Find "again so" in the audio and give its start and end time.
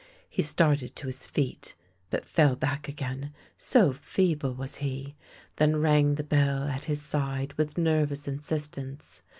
2.87-3.93